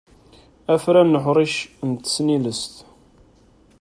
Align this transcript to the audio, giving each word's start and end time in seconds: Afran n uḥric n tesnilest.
Afran 0.73 1.07
n 1.11 1.17
uḥric 1.19 1.55
n 1.87 1.89
tesnilest. 1.93 2.73